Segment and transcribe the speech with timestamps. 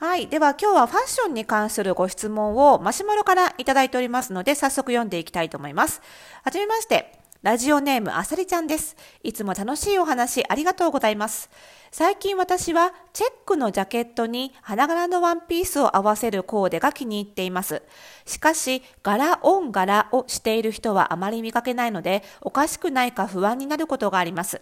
[0.00, 0.28] はい。
[0.28, 6.00] では今日はファッションに関するご質問をマシュマロからいただいておりますので、早速読んでいきたいと思います。
[6.44, 7.18] はじめまして。
[7.42, 8.96] ラジオネームあさりちゃんです。
[9.24, 11.50] いつも楽しいお話ありがとうございます。
[11.90, 17.82] 最近私はチェックのジャケットに花柄のワンピースを合わせるコーデが気に入っています。
[18.24, 24.60] しかし、柄オン柄をしている人はあまり見かけないので、おかしくないか不安になることがあります。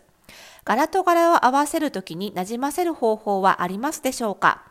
[0.65, 4.63] 柄と柄を合わせるときに馴染ませる方法はありますでしょうか？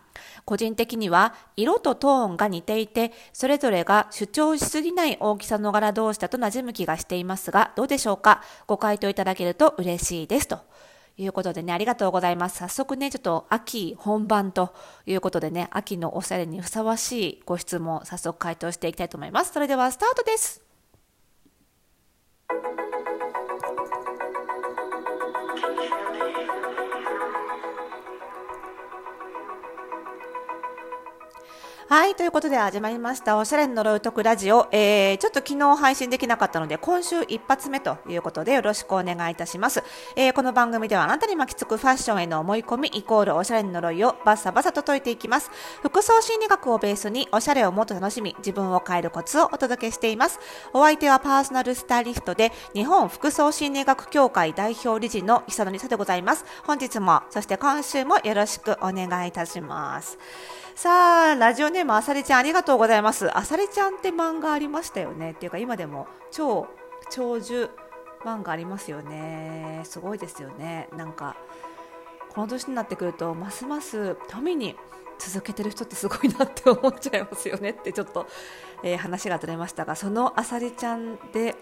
[0.46, 8.42] 個人的には色とトーンが似ていて、それぞれが主張しすぎない大きさの柄同士だと馴染む気がしていますが、どうでしょうか？
[8.68, 10.48] ご回答いただけると嬉しいです。
[10.48, 10.60] と
[11.18, 12.58] いうことでね、ありがとうございます。
[12.58, 14.74] 早速ね、ちょっと秋本番と
[15.06, 19.54] いうことでね、秋のおしゃれにふさわしいご質問、早速回答していきたいと思います。
[19.54, 20.65] それではスタートです。
[31.88, 32.16] はい。
[32.16, 33.38] ということで始まりました。
[33.38, 34.68] おしゃれの呪い解くラジオ。
[34.72, 39.84] えー、ちょっと昨日配信できなかったので、今週一発目ということでよろしくお願いいたします。
[40.16, 45.52] えー、この番組ではあなたに巻きつくファッションへの思い込みイコールおしゃれの呪いをバッサバサと解いていきます。
[45.84, 50.40] 服装心理学をベースにおしゃれをもっと楽しみ、自分を変えるコツをお届けしています。
[50.74, 56.46] お相手はパーソナルスタイリストで、日本服装心理学協会代表理事の久野里沙でございます。
[56.64, 60.18] 本日も、そして今週もよろしくお願いいたします。
[60.78, 63.36] さあ、ラジオネームあさりちゃんありがとうございます。
[63.36, 65.32] あさりちゃんって漫画ありましたよね。
[65.32, 66.68] っていうか今でも超
[67.10, 67.70] 長寿
[68.26, 69.84] 漫画ありますよね。
[69.86, 70.90] すごいですよね。
[70.98, 71.38] なんか、
[72.34, 74.76] この年になってくると、ますます富に
[75.18, 78.28] 続けてる人ってすごいなって思っちゃいますよねってちょっと、
[78.84, 81.56] えー、話がずれましたが、そのあさりちゃんで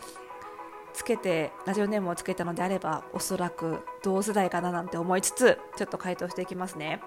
[1.04, 7.02] つけてラジオネームをつけたのであればおそらく同世代かななんて思いつつちょっと回答していきますね。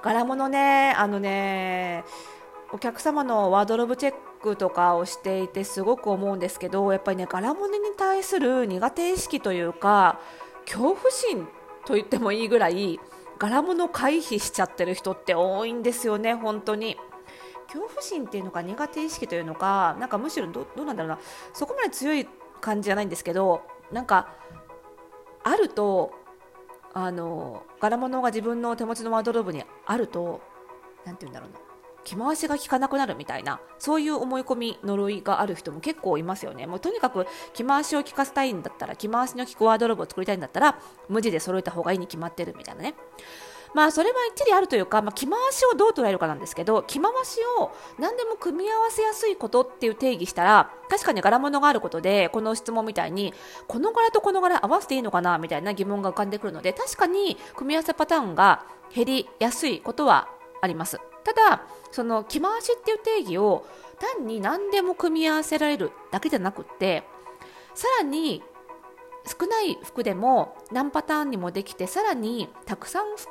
[0.00, 2.04] 柄物ねあのね
[2.72, 10.20] お客様のワードローブチェックとかをしていてすごく思うんですけどやっぱりね柄物に対する苦手意識というか
[10.64, 11.48] 恐怖心
[11.84, 13.00] と言ってもいいぐらい
[13.38, 16.96] 柄物回避しちゃってる人って多いんですよね本当に。
[17.66, 21.18] 恐怖心っていうのか苦手意識というのかなんかむしろどどうなんだろうな。
[21.54, 22.28] そこまで強い
[22.62, 23.60] 感じじゃないんですけど
[23.92, 24.28] なんか
[25.44, 26.12] あると
[26.94, 30.40] あの柄物が自分の手持ちのワードローブにあると
[31.04, 31.58] 何て言うんだろうな。
[32.04, 36.66] 着回しが効かなくなるみたいなそういう思い込み呪いがある人も結構いますよね。
[36.66, 40.78] もうとにかく着回しを効かせたいんだったら着回しの効くワードローブを作りたいんだったら
[41.08, 42.94] 無地で揃えた方がいいに決まってるみたいなね。
[43.74, 53.32] まあそれは一理あるというか、まあ、着回しをどう捉えるかなんですけど着回しを何でも組み合わせやすいことっていう定義したら確かに柄物があることでこの質問みたいに
[53.66, 60.28] この柄とこの柄合わせていいのかなみたいな疑問が浮かんでくるので確かに組み合わせパターンが減りやすいことは
[60.60, 60.98] あります。
[61.24, 61.62] ただ
[61.92, 63.64] その着回しっていう定義を
[64.16, 67.04] 単に何でも組み合わせられるだけじゃなくって
[67.74, 68.42] さらに
[69.24, 73.28] 少ない服でも何パターンにもできてさらにたくさん服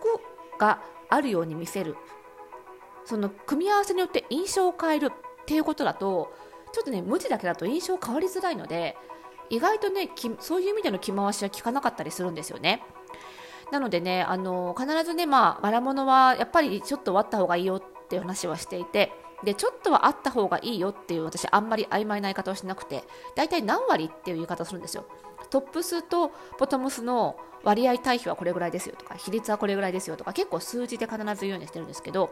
[0.62, 0.80] が
[1.10, 1.98] あるように見せる。
[3.04, 6.32] その組み合わせによって印象を変えるっていうことだと
[6.72, 8.96] ちょっとね無地だけだと印象変わりづらいので
[9.50, 12.84] 意外とねそういう意味での着回しは効かなかったりするんですよね。
[13.72, 19.12] なのでねあの必ずねまあ柄物はやっぱりちょっと割った方がいいよっていう話はしていて
[19.44, 23.04] でちょっとはあった方がいいよっていう私あんまり曖昧な言い方をしなくて
[23.36, 25.06] 大体何割っていう言い方をするんですよ。
[25.52, 32.32] トップスとボトムスの割合対比はこれぐらいですよとか比率はこれぐらいですよとか結構数字で必ず言うようにしてるんですけど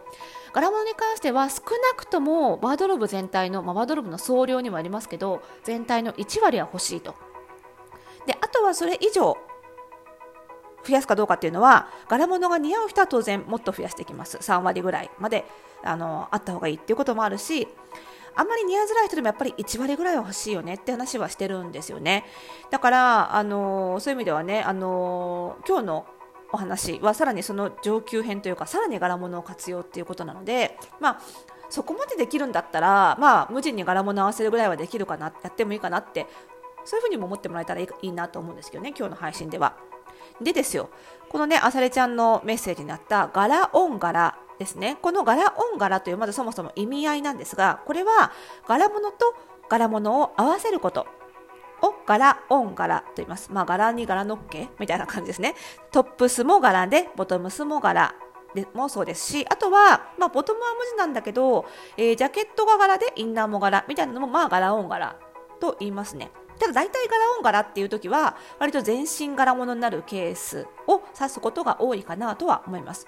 [0.53, 7.15] 柄物に関しては少なくともワードローブ全体の、まあ、ワードローブの総量にもありますけど全体の1割は欲しいと。
[8.25, 9.37] であとはそれ以上
[10.85, 14.37] 増やすかどうかっていうのは柄物が似合う人は当然もっと増やしていきます。
[14.37, 15.45] 3割ぐらいまで
[15.83, 17.67] あのあった方がいいっていうこともあるし
[18.39, 22.23] あんまり似合いづらい人でもやっぱり1割ぐらいは欲しいよねって話はしてるんですよね。
[22.71, 26.05] だから、あの、そういう意味ではね、あの、今日の
[26.53, 31.21] お話はさらにその上級編というかさらに柄物を活用っていうことなので、まあ、
[31.69, 36.25] そこまでできるんだったら、まあ、無人に柄物合わせるぐらいはできるかなやってもいいかなって
[36.85, 39.75] そういうふうにも思ってもらえたらいいなと思うんですけどね今日の配信では。
[40.41, 40.89] でですよ
[41.29, 44.97] このねあされちゃんのメッセージになった柄オン柄ですね。
[45.01, 48.31] この柄オン柄というまずそもそも意味合いなんですが、これは
[48.67, 49.33] 柄物と
[49.69, 51.07] 柄物を合わせること
[51.81, 53.51] を柄オン柄と言います。
[53.51, 55.55] まあ柄に柄のっけみたいな感じですね。
[55.91, 58.13] トップスも柄で、ボトムスも柄
[58.53, 61.65] でもそうですし、あとは、まあボトムは無地なんだけど、
[61.95, 65.15] えー、ジャケットが柄でインナーも柄みたいなのもまあ柄オン柄
[65.61, 66.31] と言いますね。
[66.59, 73.07] ただ大体柄オン柄っていう時は割と全身柄物になるケースを指すことが多いかなとは思います。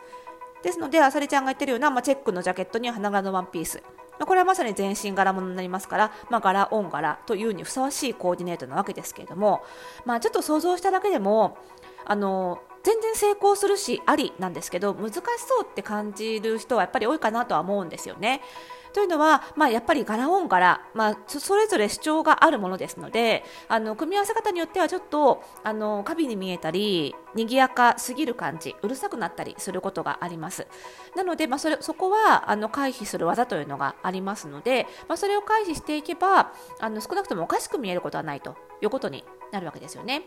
[0.64, 3.82] ですのであさりちゃんが言ってるような、まあ、チェックのジャケットに花柄のワンピース
[4.26, 9.64] これはまさに全身柄物になりますから、まあ、柄オン柄というにふさわしいコーディネートなわけですけれども、
[10.06, 11.58] まあ、ちょっと想像しただけでも
[12.06, 18.42] あの全然成功するしありなんですけど難しそうって感じる人はやっぱり多いかなとは思うんですよね。
[18.94, 30.68] というのは、まあ、やっぱり柄オン柄、まあ、それぞれ主張があるものですのであの組み合わせ方によってはちょっとあの過敏に見えたり賑やかすぎる感じうるさくなったりすることがあります
[31.16, 40.24] なので、まあ、それそこはあの回避する技というのがありますので、まあ、それを回避していけばあの少なくともおかしく見えることはないということになるわけですよね。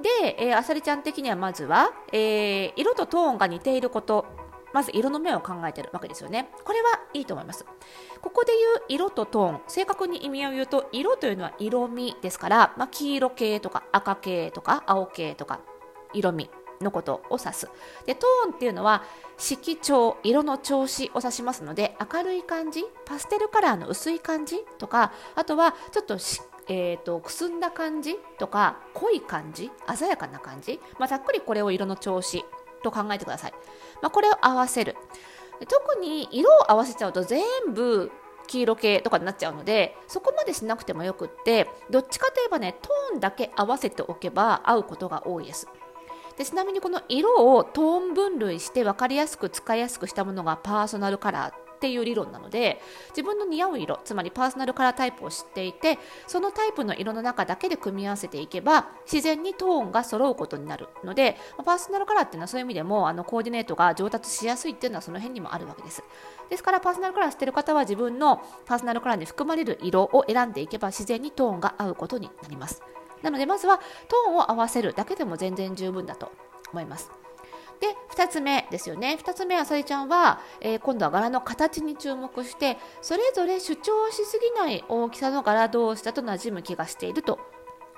[0.00, 4.26] で、えー、あさりちゃん的にはまずは、えー、色とトーンが似ていること
[4.72, 6.50] まず色の面を考えてるわけですよね。
[6.64, 7.64] これはいいと思います。
[8.20, 15.60] ここで言う色とトーン、正確に意味を言うと、色というのは色味ですから、まあ、黄色系とか赤系とか青系とか
[16.12, 16.50] 色味
[16.80, 17.68] のことを指す。
[18.06, 19.02] で、トーンっていうのは
[19.36, 32.44] 色調、色の調子を指しますので、明るい感じ、パステルカラーの薄い感じとか、あとはちょっとしえーと、くすんだ感じとか濃い感じ鮮やかな感じ、まあ、ざっくりこれを色の調子
[32.82, 33.54] と考えてください、
[34.02, 34.96] まあ、これを合わせる。
[35.66, 37.42] 特に色を合わせちゃうと全
[37.72, 38.12] 部
[38.46, 45.68] 黄色系とかになっちゃうのでそこまでしなくてもよくってどっちかといえばねトーンだけ合わせておけば合うことが多いです。
[46.36, 52.80] でちなみにこの色をトーン分類して分かりやすく使いやすくしたものがパーソナルカラーっていう理論なので
[53.10, 66.02] 自分の似合う色つまりパーソナルカラータイプを知っていてそのタイプの色の中だけで組み合わせていけば自然にトーンが揃うことになるのでパーソナルカラーっていうのはそういう意味でもあのコーディネートが上達しやすいっていうのはその辺にもあるわけです。
[66.50, 72.82] ですからパーソナルカラー知ってる方は自分のパーソナルカラーに含まれる色を選んでいけば自然にトーンが合うことになります。
[73.22, 76.32] なのでまずはトーンを合わせるだけでも全然十分だと
[76.72, 77.10] 思います。
[77.80, 79.18] で2つ目ですよね。
[79.22, 87.38] 2つ目あさりちゃんは、えー、今度は柄の形に注目してそれぞれ主張しすぎない大きさの柄同士だと馴染む気がしていると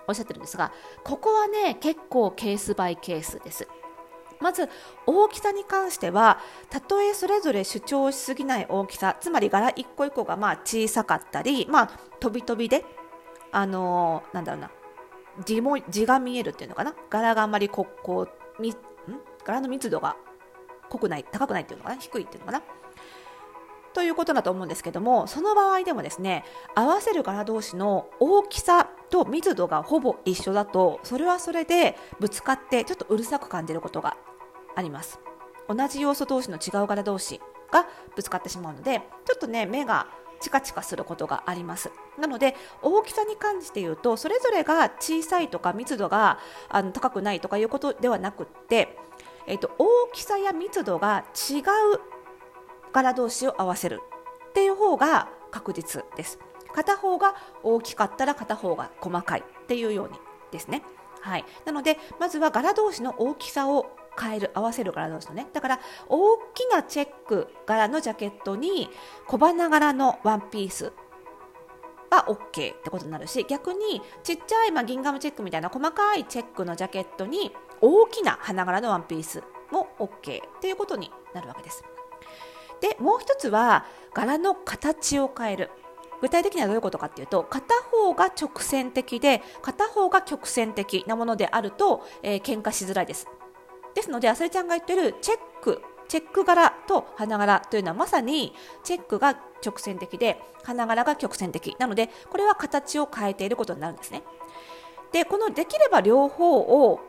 [0.07, 0.73] おっしゃってるんですが
[1.03, 3.69] ここはね結構ケースバイケースです。
[4.41, 4.71] まず
[5.07, 6.39] 大きさに関しては
[6.71, 11.91] たとえそれぞれ主張しすぎない大きさつまり柄一個一個がまあ小さかったりまあ
[12.21, 12.85] 飛び飛びで
[13.53, 14.71] あのー、なんだろうな
[15.45, 16.95] 字も字が見えるっていうのかな。
[17.11, 18.29] 柄があんまりここ
[18.59, 18.63] う
[19.51, 20.17] 柄の密度が
[20.89, 22.63] 濃くない高くないっていうのかな低いっていうのかな。
[23.93, 26.45] ということだと思うんですけどもその場合でもですね
[26.77, 34.17] 合わせる柄同士の大きさと密度がほぼ一緒だとそれはそれでぶつかってちょっとうるさく感じることが
[34.77, 35.19] あります。
[35.69, 37.41] 同じ要素同士の違う柄同士
[37.73, 40.07] がぶつかってしまうのでちょっとね目が
[40.41, 41.91] チカチカすることがあります。
[42.19, 46.39] なので大きさに関して言うとそれぞれが小さいとか密度が
[46.69, 48.97] あの高くないとかいうことではなくって
[49.47, 51.65] えーと、大きさや密度が違う
[52.93, 54.01] 柄同士を合わせる
[54.51, 56.39] っていう方が確実です。
[56.73, 60.19] 片方が大きかったら片方が細かいっていうように
[60.51, 60.83] ですね。
[61.21, 63.87] はい、なのでまずは柄同士の大きさを
[64.19, 65.49] 変える合わせる柄同士のね。
[65.53, 68.89] だから大きなチェック柄のジャケットに
[69.27, 70.93] 小花柄のワンピース。
[72.11, 81.85] は OK ってことになるし逆にちっちゃい、まあ、ギンガムチェックみたいな細かいチェックのジャケットに大きな花柄のワンピースも OK っていうことになるわけです。
[82.81, 83.85] でもう一つは
[84.15, 85.71] 柄の形を変える。
[86.21, 93.27] 具体的にはどういうことかっていうと片方が直線的で片方が曲線的なものであると、えー、喧嘩しづらいです。
[93.95, 101.77] ですのであさりちゃんが言ってるチェックチェック柄と花柄というのはまさにチェックが直線的で花柄が曲線的。
[101.79, 104.23] なのでこれは形を変えていることになるんですね。
[105.13, 107.01] でこのできれば両方を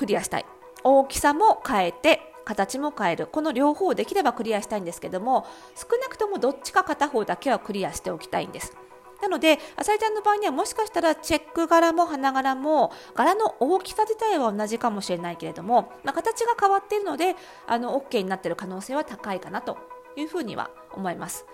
[0.00, 0.46] クリアしたい。
[0.82, 3.26] 大きさも変えて形も変える。
[3.26, 8.74] この両方をできればクリアしたいんですけども少なくともどっちか片方だけはクリアしておきたいんです。
[9.20, 19.76] なので、あさりちゃんの場合にはもしかしたらチェック柄も花柄も柄の大きさ自体は同じかもしれないけれども、まあ、形が変わっているのであの OK になっている可能性は高いかなと
[20.16, 21.44] いうふうには思います。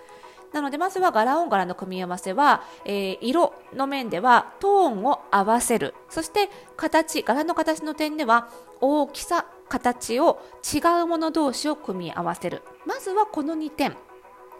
[0.53, 8.49] なのでまずは柄音柄の組み合わせは、えー、色の面ではトーンを合わせるそして形柄の形の点では
[8.81, 13.95] 大きさ形を違うもの同士を組み合わせるまずはこの2点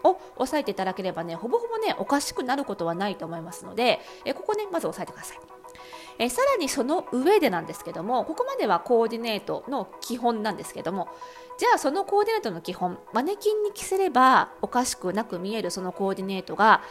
[0.04, 5.57] を押さえていただければねほぼほぼねおかしくなることはないと思いますので、えここねまず押さえてください。
[6.18, 11.08] えさらにその上でなんですけどもここまではコーディネートの基本なんですけども
[11.58, 16.82] じゃあそのコーディネートの基本マネキンに着せればおかしくなく見えるそのコーディネートが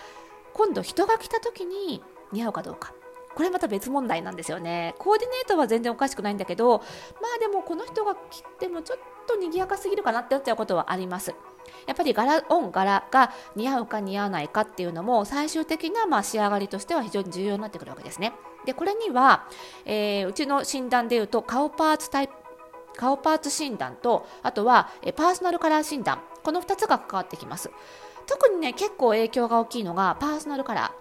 [0.53, 2.93] 今度人が着た時に似合うかどうか
[3.35, 6.83] これまた別問題なんですよねコーディネートは全然おかしくないんだけどま
[7.35, 11.35] あでもこの人が着てもちょっと賑やかすぎるかなってなっちゃうことはあります。
[11.85, 18.33] やっぱり柄オン柄が似合うか似合わないかっていうのも最終的なま仕上がりとしては非常に重要になってくるわけですね。
[18.67, 19.47] でこれには、
[19.85, 22.33] えー、うちの診断でいうと顔パーツタイプ
[22.97, 26.19] 顔パーツ診断とあとはえパーソナルカラー診断。
[26.43, 27.71] この2つが関わってきます。
[28.25, 30.91] 特にね結構影響が大きいのがパーソナルカラ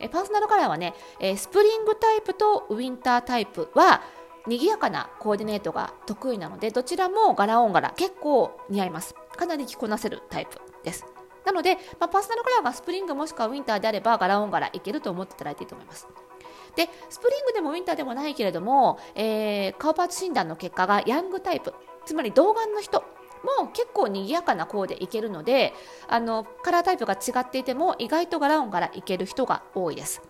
[0.00, 0.04] ー。
[0.04, 4.02] えパーソナルカラーはねえスプリングタイプとウィンタータイプは
[4.46, 9.14] 賑やかなコーディネートが得意なのでどちらも柄オン柄結構似合います。
[9.36, 11.06] かなり着こなせるタイプです。
[11.46, 16.08] なので、まあ、パーソナルカラーがスプリングもしくはウィンターであれば柄オン柄いけると思っていただいていいと思います。
[16.76, 23.04] でスプリングでもウィンターでもないけれども、えー、顔パーツ診断の結果がヤングタイプつまり童顔の人
[23.60, 25.72] も結構賑やかなコーデいけるので
[26.08, 30.22] あのカラータイプが違っていても意外と柄音からいける人が多いです。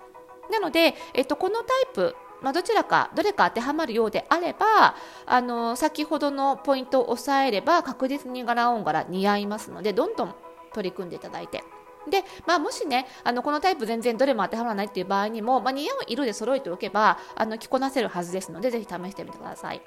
[0.50, 10.34] なので、えっと、このタイプまあ、どちらかどれか当てはまるようであればあの先ほどのポイントを押さえれば確実に柄音柄似合いますのでどんどん
[10.74, 11.64] 取り組んでいただいて。
[12.10, 19.82] で、まあ、もしねあのこのタイプ全然どれも当てはまらないっていう場合にも、まあ、似合う色で揃えておけばあの着こなせるはずですのでぜひ試してみてください。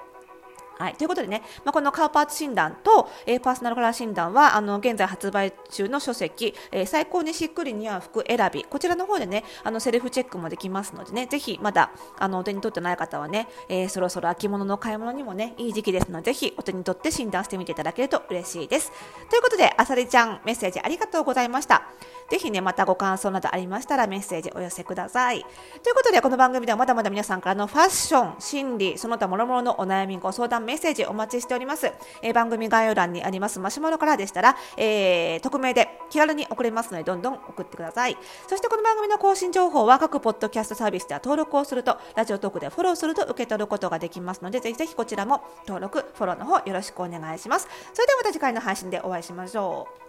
[0.78, 8.64] はい、ということでね、まあ、このカーパーツ診断と、えー、パーソナルカラー診断はあの現在発売中の書籍、えー、最高にしっくり似合う服選び。
[8.64, 18.92] こちらの方でねあのセルフチェックもできますのでねぜひまだあのお手に取ってない方はね、えー、そろそろ秋物の買い物にもねいい時期ですのでぜひお手に取って診断してみていただけると嬉しいです。
[19.30, 21.82] ということであさりちゃんメッセージありがとうございました。
[22.28, 25.40] ぜひね、またご感想などありましたらメッセージお寄せください。
[25.82, 31.90] ということで、この番組ではまだまだ皆さんからのファッション、心理、その他諸々のお悩み、ご相談、メッセージお待ちしております。
[32.22, 38.16] えー、番組概要欄にありますマシュマロからでしたら、えー、匿名で気軽に送れますので、どんどん送ってください。
[38.46, 47.68] そしてこの番組の更新情報は各ポッドキャストサービスでは登録をすると、ラジオトークでフォローすると受け取ることができますので、ぜひぜひこちらも登録、フォローの方よろしくお願いします。
[47.94, 50.07] それではまた次回の配信でお会いしましょう。